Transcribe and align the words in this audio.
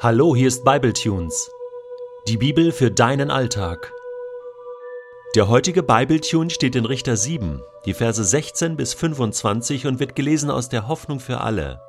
Hallo, 0.00 0.36
hier 0.36 0.46
ist 0.46 0.64
Bibletunes. 0.64 1.50
Die 2.28 2.36
Bibel 2.36 2.70
für 2.70 2.88
deinen 2.88 3.32
Alltag. 3.32 3.92
Der 5.34 5.48
heutige 5.48 5.82
Bibletune 5.82 6.50
steht 6.50 6.76
in 6.76 6.84
Richter 6.84 7.16
7, 7.16 7.64
die 7.84 7.94
Verse 7.94 8.22
16 8.22 8.76
bis 8.76 8.94
25 8.94 9.88
und 9.88 9.98
wird 9.98 10.14
gelesen 10.14 10.52
aus 10.52 10.68
der 10.68 10.86
Hoffnung 10.86 11.18
für 11.18 11.40
alle. 11.40 11.80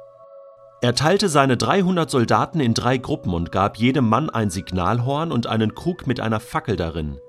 Er 0.82 0.96
teilte 0.96 1.30
seine 1.30 1.56
300 1.56 2.10
Soldaten 2.10 2.60
in 2.62 2.74
drei 2.74 2.98
Gruppen 2.98 3.32
und 3.32 3.52
gab 3.52 3.78
jedem 3.78 4.10
Mann 4.10 4.32
ein 4.32 4.50
Signalhorn 4.50 5.32
und 5.32 5.46
einen 5.46 5.76
Krug 5.76 6.08
mit 6.08 6.20
einer 6.20 6.40
Fackel 6.40 6.78
darin. 6.78 7.20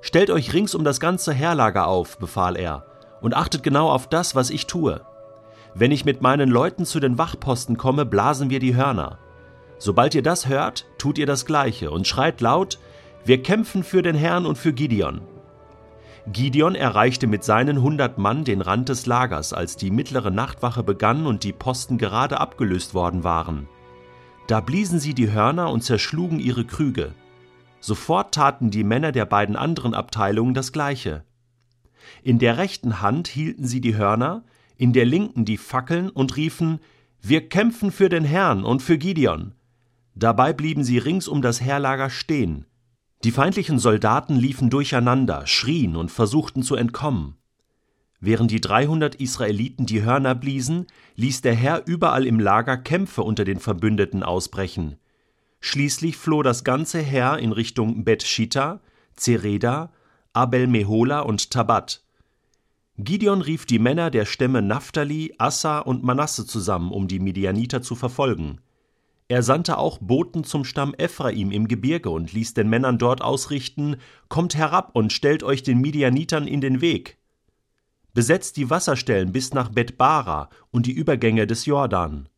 Stellt 0.00 0.30
euch 0.30 0.52
rings 0.52 0.76
um 0.76 0.84
das 0.84 1.00
ganze 1.00 1.32
Heerlager 1.32 1.88
auf, 1.88 2.18
befahl 2.18 2.56
er, 2.56 2.86
und 3.20 3.34
achtet 3.34 3.64
genau 3.64 3.90
auf 3.90 4.08
das, 4.08 4.36
was 4.36 4.50
ich 4.50 4.68
tue. 4.68 5.00
Wenn 5.74 5.90
ich 5.90 6.04
mit 6.04 6.22
meinen 6.22 6.50
Leuten 6.50 6.84
zu 6.84 7.00
den 7.00 7.18
Wachposten 7.18 7.76
komme, 7.76 8.06
blasen 8.06 8.48
wir 8.48 8.60
die 8.60 8.76
Hörner. 8.76 9.18
Sobald 9.78 10.14
ihr 10.14 10.22
das 10.22 10.48
hört, 10.48 10.86
tut 10.98 11.18
ihr 11.18 11.26
das 11.26 11.46
Gleiche 11.46 11.90
und 11.90 12.06
schreit 12.06 12.40
laut, 12.40 12.78
wir 13.24 13.42
kämpfen 13.42 13.82
für 13.82 14.02
den 14.02 14.14
Herrn 14.14 14.46
und 14.46 14.58
für 14.58 14.72
Gideon. 14.72 15.20
Gideon 16.26 16.74
erreichte 16.74 17.26
mit 17.26 17.44
seinen 17.44 17.82
hundert 17.82 18.16
Mann 18.16 18.44
den 18.44 18.62
Rand 18.62 18.88
des 18.88 19.04
Lagers, 19.04 19.52
als 19.52 19.76
die 19.76 19.90
mittlere 19.90 20.30
Nachtwache 20.30 20.82
begann 20.82 21.26
und 21.26 21.44
die 21.44 21.52
Posten 21.52 21.98
gerade 21.98 22.40
abgelöst 22.40 22.94
worden 22.94 23.24
waren. 23.24 23.68
Da 24.46 24.60
bliesen 24.60 25.00
sie 25.00 25.14
die 25.14 25.32
Hörner 25.32 25.70
und 25.70 25.82
zerschlugen 25.82 26.40
ihre 26.40 26.64
Krüge. 26.64 27.12
Sofort 27.80 28.34
taten 28.34 28.70
die 28.70 28.84
Männer 28.84 29.12
der 29.12 29.26
beiden 29.26 29.56
anderen 29.56 29.94
Abteilungen 29.94 30.54
das 30.54 30.72
Gleiche. 30.72 31.24
In 32.22 32.38
der 32.38 32.56
rechten 32.56 33.02
Hand 33.02 33.28
hielten 33.28 33.66
sie 33.66 33.82
die 33.82 33.96
Hörner, 33.96 34.44
in 34.76 34.92
der 34.92 35.04
linken 35.04 35.44
die 35.44 35.58
Fackeln 35.58 36.08
und 36.08 36.36
riefen 36.36 36.80
Wir 37.20 37.48
kämpfen 37.48 37.90
für 37.90 38.08
den 38.08 38.24
Herrn 38.24 38.64
und 38.64 38.82
für 38.82 38.96
Gideon. 38.98 39.54
Dabei 40.14 40.52
blieben 40.52 40.84
sie 40.84 40.98
rings 40.98 41.28
um 41.28 41.42
das 41.42 41.60
Heerlager 41.60 42.10
stehen. 42.10 42.66
Die 43.24 43.30
feindlichen 43.30 43.78
Soldaten 43.78 44.36
liefen 44.36 44.70
durcheinander, 44.70 45.46
schrien 45.46 45.96
und 45.96 46.10
versuchten 46.10 46.62
zu 46.62 46.76
entkommen. 46.76 47.36
Während 48.20 48.50
die 48.50 48.60
300 48.60 49.16
Israeliten 49.16 49.86
die 49.86 50.02
Hörner 50.02 50.34
bliesen, 50.34 50.86
ließ 51.16 51.42
der 51.42 51.54
Herr 51.54 51.86
überall 51.86 52.26
im 52.26 52.38
Lager 52.38 52.76
Kämpfe 52.76 53.22
unter 53.22 53.44
den 53.44 53.60
Verbündeten 53.60 54.22
ausbrechen. 54.22 54.96
Schließlich 55.60 56.16
floh 56.16 56.42
das 56.42 56.64
ganze 56.64 57.00
Heer 57.00 57.38
in 57.38 57.52
Richtung 57.52 58.04
Bet-Shita, 58.04 58.80
Zereda, 59.16 59.92
Abel-Mehola 60.32 61.20
und 61.20 61.50
Tabat. 61.50 62.02
Gideon 62.96 63.40
rief 63.40 63.66
die 63.66 63.78
Männer 63.78 64.10
der 64.10 64.24
Stämme 64.24 64.62
Naphtali, 64.62 65.34
Assa 65.38 65.80
und 65.80 66.04
Manasse 66.04 66.46
zusammen, 66.46 66.92
um 66.92 67.08
die 67.08 67.18
Midianiter 67.18 67.82
zu 67.82 67.94
verfolgen. 67.94 68.60
Er 69.34 69.42
sandte 69.42 69.78
auch 69.78 69.98
Boten 69.98 70.44
zum 70.44 70.64
Stamm 70.64 70.94
Ephraim 70.96 71.50
im 71.50 71.66
Gebirge 71.66 72.08
und 72.08 72.32
ließ 72.32 72.54
den 72.54 72.68
Männern 72.68 72.98
dort 72.98 73.20
ausrichten: 73.20 73.96
Kommt 74.28 74.54
herab 74.54 74.90
und 74.92 75.12
stellt 75.12 75.42
euch 75.42 75.64
den 75.64 75.80
Midianitern 75.80 76.46
in 76.46 76.60
den 76.60 76.80
Weg. 76.80 77.18
Besetzt 78.12 78.56
die 78.56 78.70
Wasserstellen 78.70 79.32
bis 79.32 79.52
nach 79.52 79.70
Betbara 79.70 80.50
und 80.70 80.86
die 80.86 80.92
Übergänge 80.92 81.48
des 81.48 81.66
Jordan. 81.66 82.28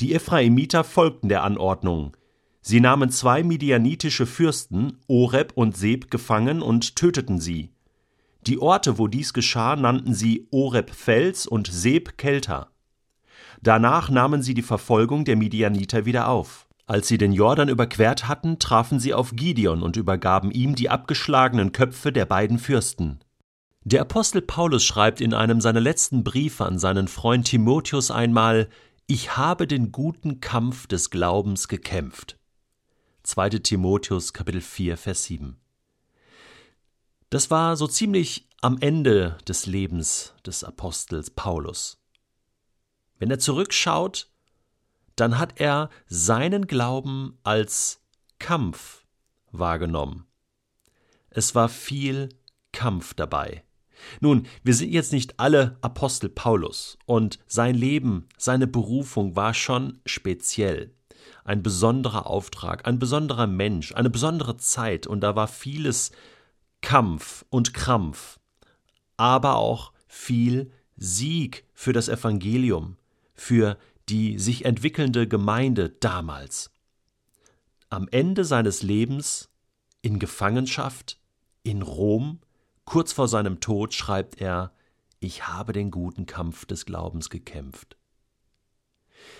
Die 0.00 0.12
Ephraimiter 0.12 0.82
folgten 0.82 1.28
der 1.28 1.44
Anordnung. 1.44 2.16
Sie 2.60 2.80
nahmen 2.80 3.10
zwei 3.10 3.44
midianitische 3.44 4.26
Fürsten, 4.26 4.98
Oreb 5.06 5.52
und 5.54 5.76
Seb, 5.76 6.10
gefangen 6.10 6.60
und 6.60 6.96
töteten 6.96 7.38
sie. 7.38 7.70
Die 8.48 8.58
Orte, 8.58 8.98
wo 8.98 9.06
dies 9.06 9.32
geschah, 9.32 9.76
nannten 9.76 10.12
sie 10.12 10.48
Oreb 10.50 10.90
Fels 10.90 11.46
und 11.46 11.68
Seb 11.68 12.18
Kelter. 12.18 12.69
Danach 13.62 14.08
nahmen 14.08 14.42
sie 14.42 14.54
die 14.54 14.62
Verfolgung 14.62 15.24
der 15.24 15.36
Midianiter 15.36 16.06
wieder 16.06 16.28
auf. 16.28 16.66
Als 16.86 17.06
sie 17.08 17.18
den 17.18 17.32
Jordan 17.32 17.68
überquert 17.68 18.26
hatten, 18.26 18.58
trafen 18.58 18.98
sie 18.98 19.14
auf 19.14 19.36
Gideon 19.36 19.82
und 19.82 19.96
übergaben 19.96 20.50
ihm 20.50 20.74
die 20.74 20.88
abgeschlagenen 20.88 21.72
Köpfe 21.72 22.10
der 22.10 22.26
beiden 22.26 22.58
Fürsten. 22.58 23.20
Der 23.84 24.00
Apostel 24.00 24.42
Paulus 24.42 24.84
schreibt 24.84 25.20
in 25.20 25.32
einem 25.32 25.60
seiner 25.60 25.80
letzten 25.80 26.24
Briefe 26.24 26.64
an 26.64 26.78
seinen 26.78 27.06
Freund 27.06 27.46
Timotheus 27.46 28.10
einmal 28.10 28.68
Ich 29.06 29.36
habe 29.36 29.66
den 29.66 29.92
guten 29.92 30.40
Kampf 30.40 30.86
des 30.86 31.10
Glaubens 31.10 31.68
gekämpft. 31.68 32.38
2. 33.22 33.50
Timotheus 33.50 34.32
Kapitel 34.32 34.60
4 34.60 34.96
Vers 34.96 35.24
7. 35.24 35.56
Das 37.28 37.50
war 37.50 37.76
so 37.76 37.86
ziemlich 37.86 38.48
am 38.60 38.78
Ende 38.80 39.38
des 39.46 39.66
Lebens 39.66 40.34
des 40.44 40.64
Apostels 40.64 41.30
Paulus. 41.30 41.99
Wenn 43.20 43.30
er 43.30 43.38
zurückschaut, 43.38 44.28
dann 45.14 45.38
hat 45.38 45.60
er 45.60 45.90
seinen 46.06 46.66
Glauben 46.66 47.38
als 47.42 48.00
Kampf 48.38 49.04
wahrgenommen. 49.52 50.26
Es 51.28 51.54
war 51.54 51.68
viel 51.68 52.30
Kampf 52.72 53.12
dabei. 53.12 53.62
Nun, 54.20 54.46
wir 54.64 54.74
sind 54.74 54.90
jetzt 54.90 55.12
nicht 55.12 55.38
alle 55.38 55.76
Apostel 55.82 56.30
Paulus, 56.30 56.98
und 57.04 57.38
sein 57.46 57.74
Leben, 57.74 58.26
seine 58.38 58.66
Berufung 58.66 59.36
war 59.36 59.52
schon 59.52 60.00
speziell. 60.06 60.94
Ein 61.44 61.62
besonderer 61.62 62.26
Auftrag, 62.26 62.88
ein 62.88 62.98
besonderer 62.98 63.46
Mensch, 63.46 63.94
eine 63.94 64.08
besondere 64.08 64.56
Zeit, 64.56 65.06
und 65.06 65.20
da 65.20 65.36
war 65.36 65.46
vieles 65.46 66.12
Kampf 66.80 67.44
und 67.50 67.74
Krampf, 67.74 68.40
aber 69.18 69.56
auch 69.56 69.92
viel 70.08 70.72
Sieg 70.96 71.66
für 71.74 71.92
das 71.92 72.08
Evangelium, 72.08 72.96
für 73.40 73.78
die 74.10 74.38
sich 74.38 74.66
entwickelnde 74.66 75.26
Gemeinde 75.26 75.88
damals. 75.88 76.70
Am 77.88 78.06
Ende 78.10 78.44
seines 78.44 78.82
Lebens 78.82 79.48
in 80.02 80.18
Gefangenschaft 80.18 81.18
in 81.62 81.80
Rom, 81.80 82.40
kurz 82.84 83.14
vor 83.14 83.28
seinem 83.28 83.58
Tod, 83.58 83.94
schreibt 83.94 84.42
er 84.42 84.74
Ich 85.20 85.48
habe 85.48 85.72
den 85.72 85.90
guten 85.90 86.26
Kampf 86.26 86.66
des 86.66 86.84
Glaubens 86.84 87.30
gekämpft. 87.30 87.96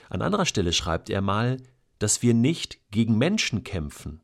An 0.09 0.23
anderer 0.23 0.47
Stelle 0.47 0.73
schreibt 0.73 1.11
er 1.11 1.21
mal, 1.21 1.59
dass 1.99 2.23
wir 2.23 2.33
nicht 2.33 2.81
gegen 2.91 3.19
Menschen 3.19 3.65
kämpfen, 3.65 4.23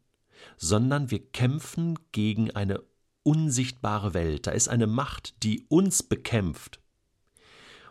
sondern 0.56 1.10
wir 1.10 1.30
kämpfen 1.32 1.98
gegen 2.12 2.50
eine 2.50 2.82
unsichtbare 3.24 4.14
Welt. 4.14 4.46
Da 4.46 4.52
ist 4.52 4.68
eine 4.68 4.86
Macht, 4.86 5.42
die 5.42 5.66
uns 5.68 6.02
bekämpft. 6.02 6.80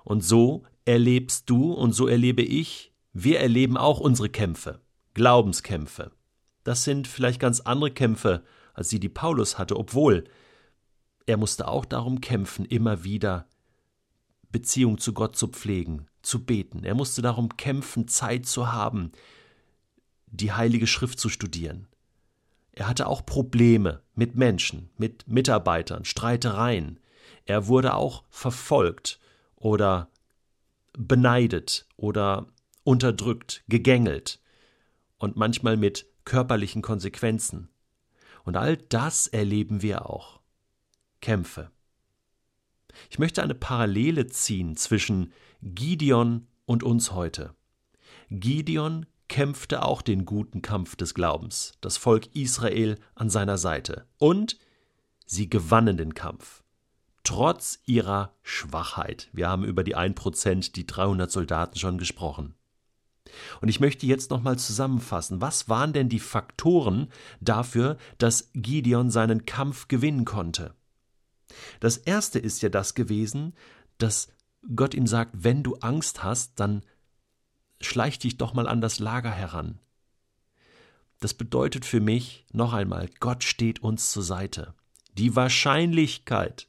Und 0.03 0.23
so 0.23 0.65
erlebst 0.85 1.49
du 1.49 1.73
und 1.73 1.93
so 1.93 2.07
erlebe 2.07 2.41
ich, 2.41 2.93
wir 3.13 3.39
erleben 3.39 3.77
auch 3.77 3.99
unsere 3.99 4.29
Kämpfe, 4.29 4.81
Glaubenskämpfe. 5.13 6.11
Das 6.63 6.83
sind 6.83 7.07
vielleicht 7.07 7.39
ganz 7.39 7.59
andere 7.61 7.91
Kämpfe, 7.91 8.43
als 8.73 8.89
die, 8.89 8.99
die 8.99 9.09
Paulus 9.09 9.57
hatte, 9.57 9.77
obwohl 9.77 10.25
er 11.25 11.37
musste 11.37 11.67
auch 11.67 11.85
darum 11.85 12.21
kämpfen, 12.21 12.65
immer 12.65 13.03
wieder 13.03 13.47
Beziehung 14.51 14.99
zu 14.99 15.13
Gott 15.13 15.35
zu 15.35 15.47
pflegen, 15.47 16.07
zu 16.21 16.45
beten. 16.45 16.83
Er 16.83 16.95
musste 16.95 17.21
darum 17.21 17.57
kämpfen, 17.57 18.07
Zeit 18.07 18.45
zu 18.45 18.71
haben, 18.71 19.11
die 20.27 20.51
Heilige 20.51 20.87
Schrift 20.87 21.19
zu 21.19 21.29
studieren. 21.29 21.87
Er 22.71 22.87
hatte 22.87 23.07
auch 23.07 23.25
Probleme 23.25 24.01
mit 24.13 24.35
Menschen, 24.35 24.89
mit 24.97 25.27
Mitarbeitern, 25.27 26.05
Streitereien. 26.05 26.99
Er 27.45 27.67
wurde 27.67 27.93
auch 27.93 28.23
verfolgt 28.29 29.19
oder 29.55 30.09
beneidet 30.97 31.87
oder 31.97 32.47
unterdrückt, 32.83 33.63
gegängelt 33.67 34.39
und 35.17 35.35
manchmal 35.35 35.77
mit 35.77 36.05
körperlichen 36.25 36.81
Konsequenzen. 36.81 37.69
Und 38.43 38.57
all 38.57 38.77
das 38.77 39.27
erleben 39.27 39.81
wir 39.81 40.09
auch. 40.09 40.39
Kämpfe. 41.21 41.71
Ich 43.09 43.19
möchte 43.19 43.43
eine 43.43 43.55
Parallele 43.55 44.27
ziehen 44.27 44.75
zwischen 44.75 45.33
Gideon 45.61 46.47
und 46.65 46.83
uns 46.83 47.11
heute. 47.11 47.55
Gideon 48.29 49.05
kämpfte 49.27 49.83
auch 49.83 50.01
den 50.01 50.25
guten 50.25 50.61
Kampf 50.61 50.95
des 50.95 51.13
Glaubens, 51.13 51.73
das 51.81 51.97
Volk 51.97 52.35
Israel 52.35 52.97
an 53.15 53.29
seiner 53.29 53.57
Seite, 53.57 54.07
und 54.17 54.57
sie 55.25 55.49
gewannen 55.49 55.97
den 55.97 56.13
Kampf 56.13 56.63
trotz 57.25 57.79
ihrer 57.85 58.33
Schwachheit. 58.41 59.29
Wir 59.33 59.49
haben 59.49 59.65
über 59.65 59.83
die 59.83 59.97
1%, 59.97 60.71
die 60.73 60.87
300 60.87 61.29
Soldaten 61.29 61.77
schon 61.77 61.97
gesprochen. 61.97 62.55
Und 63.59 63.67
ich 63.67 63.79
möchte 63.79 64.05
jetzt 64.05 64.29
nochmal 64.29 64.57
zusammenfassen, 64.57 65.41
was 65.41 65.67
waren 65.67 65.91
denn 65.91 66.07
die 66.07 66.19
Faktoren 66.19 67.09
dafür, 67.41 67.97
dass 68.17 68.49
Gideon 68.53 69.09
seinen 69.09 69.45
Kampf 69.45 69.87
gewinnen 69.87 70.23
konnte? 70.23 70.73
Das 71.79 71.97
erste 71.97 72.39
ist 72.39 72.61
ja 72.61 72.69
das 72.69 72.93
gewesen, 72.93 73.53
dass 73.97 74.29
Gott 74.75 74.93
ihm 74.93 75.07
sagt, 75.07 75.31
wenn 75.43 75.63
du 75.63 75.75
Angst 75.75 76.23
hast, 76.23 76.59
dann 76.59 76.83
schleich 77.81 78.19
dich 78.19 78.37
doch 78.37 78.53
mal 78.53 78.67
an 78.67 78.81
das 78.81 78.99
Lager 78.99 79.31
heran. 79.31 79.79
Das 81.19 81.33
bedeutet 81.33 81.85
für 81.85 82.01
mich 82.01 82.45
noch 82.51 82.73
einmal, 82.73 83.09
Gott 83.19 83.43
steht 83.43 83.81
uns 83.81 84.11
zur 84.11 84.23
Seite. 84.23 84.73
Die 85.13 85.35
Wahrscheinlichkeit, 85.35 86.67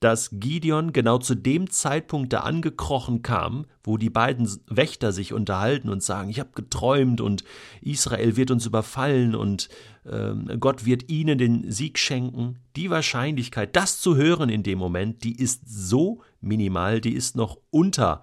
dass 0.00 0.30
Gideon 0.32 0.92
genau 0.92 1.18
zu 1.18 1.34
dem 1.34 1.70
Zeitpunkt 1.70 2.32
da 2.32 2.40
angekrochen 2.40 3.22
kam, 3.22 3.66
wo 3.82 3.96
die 3.96 4.10
beiden 4.10 4.48
Wächter 4.68 5.12
sich 5.12 5.32
unterhalten 5.32 5.88
und 5.88 6.02
sagen, 6.02 6.30
ich 6.30 6.38
habe 6.38 6.50
geträumt 6.54 7.20
und 7.20 7.42
Israel 7.80 8.36
wird 8.36 8.50
uns 8.50 8.66
überfallen 8.66 9.34
und 9.34 9.68
äh, 10.04 10.34
Gott 10.58 10.84
wird 10.84 11.10
ihnen 11.10 11.38
den 11.38 11.70
Sieg 11.70 11.98
schenken. 11.98 12.58
Die 12.76 12.90
Wahrscheinlichkeit, 12.90 13.74
das 13.74 14.00
zu 14.00 14.16
hören 14.16 14.48
in 14.50 14.62
dem 14.62 14.78
Moment, 14.78 15.24
die 15.24 15.36
ist 15.36 15.62
so 15.66 16.22
minimal, 16.40 17.00
die 17.00 17.14
ist 17.14 17.34
noch 17.34 17.58
unter, 17.70 18.22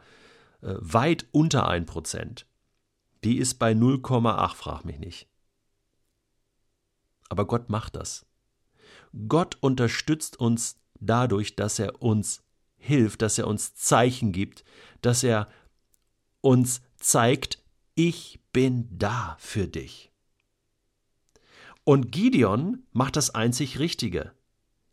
äh, 0.62 0.75
weit 0.80 1.27
unter 1.31 1.68
ein 1.68 1.86
Prozent. 1.86 2.48
Die 3.25 3.38
ist 3.38 3.56
bei 3.56 3.74
0,8, 3.74 4.56
frag 4.56 4.86
mich 4.86 5.00
nicht. 5.00 5.27
Aber 7.27 7.45
Gott 7.45 7.69
macht 7.69 7.95
das. 7.95 8.25
Gott 9.27 9.57
unterstützt 9.62 10.39
uns 10.39 10.77
dadurch, 11.00 11.56
dass 11.56 11.80
er 11.80 12.02
uns 12.02 12.44
hilft, 12.78 13.22
dass 13.22 13.38
er 13.38 13.48
uns 13.48 13.76
Zeichen 13.76 14.32
gibt, 14.32 14.64
dass 15.02 15.24
er 15.24 15.48
uns 16.42 16.82
zeigt, 16.98 17.64
ich 17.96 18.40
bin 18.52 18.88
da 18.98 19.36
für 19.40 19.68
dich. 19.68 20.12
Und 21.84 22.12
Gideon 22.12 22.84
macht 22.92 23.16
das 23.16 23.34
einzig 23.34 23.80
Richtige. 23.80 24.32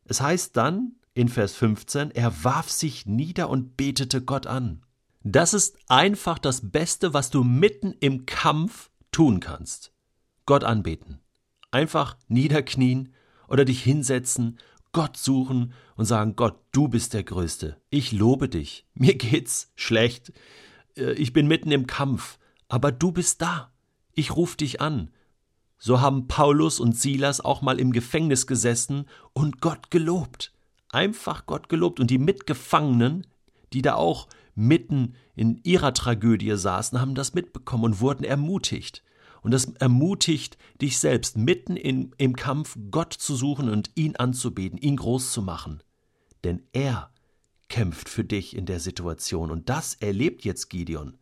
Es 0.05 0.21
heißt 0.21 0.57
dann 0.57 0.97
in 1.15 1.29
Vers 1.29 1.55
15, 1.55 2.11
er 2.11 2.45
warf 2.45 2.71
sich 2.71 3.07
nieder 3.07 3.49
und 3.49 3.77
betete 3.77 4.23
Gott 4.23 4.47
an. 4.47 4.85
Das 5.25 5.55
ist 5.55 5.77
einfach 5.89 6.39
das 6.39 6.71
Beste, 6.71 7.15
was 7.15 7.31
du 7.31 7.45
mitten 7.45 7.93
im 8.01 8.27
Kampf 8.27 8.91
tun 9.13 9.41
kannst. 9.41 9.93
Gott 10.47 10.65
anbeten. 10.65 11.21
Einfach 11.71 12.17
niederknien 12.29 13.15
oder 13.49 13.65
dich 13.65 13.83
hinsetzen 13.83 14.59
Gott 14.93 15.17
suchen 15.17 15.73
und 15.97 16.05
sagen, 16.05 16.37
Gott, 16.37 16.59
du 16.71 16.89
bist 16.89 17.15
der 17.15 17.25
Größte. 17.25 17.77
Ich 17.91 18.13
lobe 18.13 18.49
dich. 18.49 18.87
Mir 18.95 19.15
geht's 19.17 19.73
schlecht. 19.75 20.33
Äh, 20.97 21.13
ich 21.13 21.33
bin 21.33 21.49
mitten 21.49 21.73
im 21.73 21.87
Kampf. 21.87 22.39
Aber 22.69 22.93
du 22.93 23.13
bist 23.13 23.43
da. 23.43 23.73
Ich 24.15 24.37
ruf 24.37 24.57
dich 24.57 24.81
an. 24.81 25.11
So 25.79 26.01
haben 26.01 26.29
Paulus 26.29 26.79
und 26.79 26.97
Silas 26.97 27.41
auch 27.41 27.61
mal 27.61 27.81
im 27.81 27.93
Gefängnis 27.93 28.47
gesessen 28.47 29.07
und 29.33 29.61
Gott 29.61 29.91
gelobt. 29.91 30.53
Einfach 30.91 31.47
Gott 31.47 31.69
gelobt. 31.69 31.99
Und 31.99 32.11
die 32.11 32.19
Mitgefangenen, 32.19 33.27
die 33.73 33.83
da 33.83 33.95
auch 33.95 34.29
mitten 34.55 35.15
in 35.35 35.59
ihrer 35.65 35.95
Tragödie 35.95 36.57
saßen, 36.57 37.01
haben 37.01 37.15
das 37.15 37.35
mitbekommen 37.35 37.85
und 37.85 38.01
wurden 38.01 38.25
ermutigt. 38.25 39.03
Und 39.43 39.51
das 39.51 39.65
ermutigt 39.75 40.57
dich 40.81 40.99
selbst, 40.99 41.37
mitten 41.37 41.77
in, 41.77 42.15
im 42.17 42.37
Kampf 42.37 42.77
Gott 42.91 43.13
zu 43.13 43.35
suchen 43.35 43.69
und 43.69 43.91
ihn 43.95 44.17
anzubeten, 44.17 44.79
ihn 44.79 44.97
groß 44.97 45.33
zu 45.33 45.43
machen. 45.43 45.83
Denn 46.45 46.63
er 46.73 47.13
kämpft 47.69 48.09
für 48.09 48.25
dich 48.25 48.57
in 48.57 48.67
der 48.67 48.81
Situation. 48.81 49.51
Und 49.51 49.69
das 49.69 49.95
erlebt 49.95 50.45
jetzt 50.45 50.71
Gideon. 50.71 51.19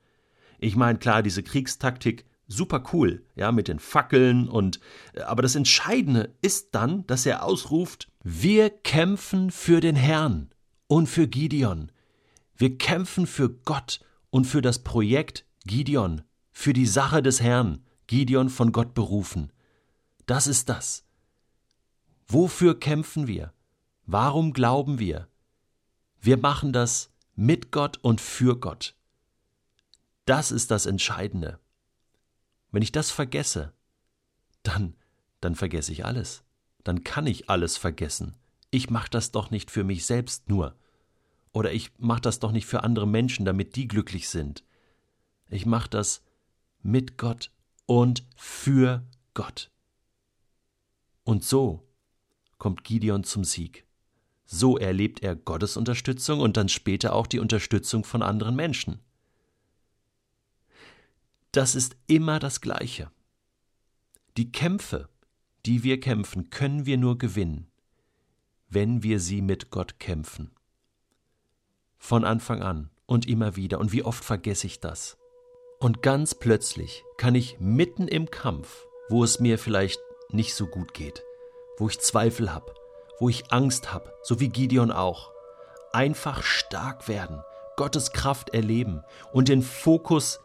Ich 0.58 0.76
meine, 0.76 0.98
klar, 0.98 1.22
diese 1.22 1.42
Kriegstaktik, 1.42 2.26
super 2.46 2.82
cool, 2.92 3.24
ja, 3.36 3.52
mit 3.52 3.68
den 3.68 3.78
Fackeln 3.78 4.48
und, 4.48 4.80
äh, 5.14 5.20
aber 5.22 5.42
das 5.42 5.54
Entscheidende 5.54 6.34
ist 6.42 6.74
dann, 6.74 7.06
dass 7.06 7.24
er 7.24 7.44
ausruft, 7.44 8.08
wir 8.22 8.68
kämpfen 8.68 9.50
für 9.50 9.80
den 9.80 9.96
Herrn 9.96 10.50
und 10.86 11.06
für 11.06 11.28
Gideon. 11.28 11.92
Wir 12.56 12.76
kämpfen 12.76 13.26
für 13.26 13.48
Gott 13.48 14.00
und 14.28 14.46
für 14.46 14.60
das 14.60 14.80
Projekt 14.80 15.46
Gideon, 15.64 16.22
für 16.50 16.72
die 16.72 16.86
Sache 16.86 17.22
des 17.22 17.40
Herrn. 17.40 17.84
Gideon 18.10 18.48
von 18.50 18.72
Gott 18.72 18.92
berufen. 18.92 19.52
Das 20.26 20.48
ist 20.48 20.68
das. 20.68 21.04
Wofür 22.26 22.80
kämpfen 22.80 23.28
wir? 23.28 23.54
Warum 24.04 24.52
glauben 24.52 24.98
wir? 24.98 25.28
Wir 26.20 26.36
machen 26.36 26.72
das 26.72 27.12
mit 27.36 27.70
Gott 27.70 27.98
und 27.98 28.20
für 28.20 28.58
Gott. 28.58 28.96
Das 30.24 30.50
ist 30.50 30.72
das 30.72 30.86
Entscheidende. 30.86 31.60
Wenn 32.72 32.82
ich 32.82 32.90
das 32.90 33.12
vergesse, 33.12 33.72
dann, 34.64 34.96
dann 35.40 35.54
vergesse 35.54 35.92
ich 35.92 36.04
alles. 36.04 36.42
Dann 36.82 37.04
kann 37.04 37.28
ich 37.28 37.48
alles 37.48 37.76
vergessen. 37.76 38.34
Ich 38.72 38.90
mache 38.90 39.10
das 39.10 39.30
doch 39.30 39.52
nicht 39.52 39.70
für 39.70 39.84
mich 39.84 40.04
selbst 40.04 40.48
nur. 40.48 40.74
Oder 41.52 41.72
ich 41.72 41.92
mache 41.96 42.22
das 42.22 42.40
doch 42.40 42.50
nicht 42.50 42.66
für 42.66 42.82
andere 42.82 43.06
Menschen, 43.06 43.44
damit 43.44 43.76
die 43.76 43.86
glücklich 43.86 44.28
sind. 44.28 44.64
Ich 45.48 45.64
mache 45.64 45.88
das 45.88 46.24
mit 46.82 47.16
Gott 47.16 47.52
und 47.90 48.24
für 48.36 49.04
Gott. 49.34 49.68
Und 51.24 51.42
so 51.42 51.88
kommt 52.56 52.84
Gideon 52.84 53.24
zum 53.24 53.42
Sieg. 53.42 53.84
So 54.44 54.78
erlebt 54.78 55.24
er 55.24 55.34
Gottes 55.34 55.76
Unterstützung 55.76 56.38
und 56.38 56.56
dann 56.56 56.68
später 56.68 57.12
auch 57.12 57.26
die 57.26 57.40
Unterstützung 57.40 58.04
von 58.04 58.22
anderen 58.22 58.54
Menschen. 58.54 59.00
Das 61.50 61.74
ist 61.74 61.96
immer 62.06 62.38
das 62.38 62.60
Gleiche. 62.60 63.10
Die 64.36 64.52
Kämpfe, 64.52 65.08
die 65.66 65.82
wir 65.82 65.98
kämpfen, 65.98 66.48
können 66.48 66.86
wir 66.86 66.96
nur 66.96 67.18
gewinnen, 67.18 67.72
wenn 68.68 69.02
wir 69.02 69.18
sie 69.18 69.42
mit 69.42 69.70
Gott 69.70 69.98
kämpfen. 69.98 70.52
Von 71.98 72.24
Anfang 72.24 72.62
an 72.62 72.90
und 73.06 73.26
immer 73.26 73.56
wieder. 73.56 73.80
Und 73.80 73.90
wie 73.90 74.04
oft 74.04 74.24
vergesse 74.24 74.68
ich 74.68 74.78
das? 74.78 75.19
Und 75.82 76.02
ganz 76.02 76.34
plötzlich 76.34 77.06
kann 77.16 77.34
ich 77.34 77.58
mitten 77.58 78.06
im 78.06 78.30
Kampf, 78.30 78.86
wo 79.08 79.24
es 79.24 79.40
mir 79.40 79.58
vielleicht 79.58 79.98
nicht 80.28 80.54
so 80.54 80.66
gut 80.66 80.92
geht, 80.92 81.24
wo 81.78 81.88
ich 81.88 81.98
Zweifel 82.00 82.52
habe, 82.52 82.74
wo 83.18 83.30
ich 83.30 83.50
Angst 83.50 83.90
habe, 83.90 84.12
so 84.22 84.40
wie 84.40 84.50
Gideon 84.50 84.90
auch, 84.92 85.32
einfach 85.94 86.42
stark 86.42 87.08
werden, 87.08 87.42
Gottes 87.76 88.12
Kraft 88.12 88.50
erleben 88.50 89.02
und 89.32 89.48
den 89.48 89.62
Fokus 89.62 90.40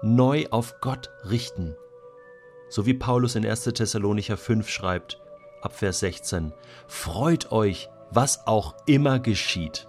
neu 0.00 0.46
auf 0.52 0.76
Gott 0.80 1.10
richten. 1.28 1.76
So 2.68 2.86
wie 2.86 2.94
Paulus 2.94 3.34
in 3.34 3.44
1. 3.44 3.64
Thessalonicher 3.64 4.36
5 4.36 4.68
schreibt, 4.70 5.20
ab 5.60 5.72
Vers 5.74 5.98
16, 5.98 6.54
Freut 6.86 7.50
euch, 7.50 7.88
was 8.12 8.46
auch 8.46 8.76
immer 8.86 9.18
geschieht, 9.18 9.88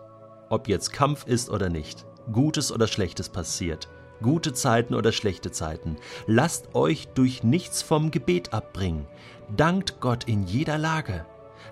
ob 0.50 0.68
jetzt 0.68 0.92
Kampf 0.94 1.28
ist 1.28 1.52
oder 1.52 1.70
nicht, 1.70 2.08
Gutes 2.31 2.72
oder 2.72 2.88
Schlechtes 2.88 3.30
passiert 3.30 3.88
gute 4.21 4.54
Zeiten 4.54 4.95
oder 4.95 5.12
schlechte 5.12 5.51
Zeiten. 5.51 5.98
Lasst 6.27 6.75
euch 6.75 7.07
durch 7.10 7.44
nichts 7.44 7.81
vom 7.81 8.12
Gebet 8.12 8.54
abbringen. 8.54 9.07
Dankt 9.56 10.00
Gott 10.00 10.25
in 10.25 10.44
jeder 10.45 10.77
Lage. 10.77 11.25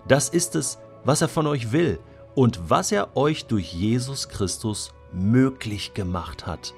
Das 0.08 0.30
ist 0.30 0.56
es, 0.56 0.80
was 1.04 1.22
er 1.22 1.30
von 1.30 1.48
euch 1.48 1.72
will 1.72 2.00
und 2.36 2.70
was 2.70 2.92
er 2.92 3.16
euch 3.16 3.46
durch 3.46 3.74
Jesus 3.74 4.30
Christus 4.30 4.94
möglich 5.12 5.94
gemacht 5.94 6.48
hat. 6.48 6.74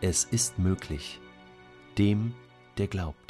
Es 0.00 0.24
ist 0.24 0.58
möglich, 0.58 1.20
dem, 1.98 2.34
der 2.78 2.88
glaubt. 2.88 3.23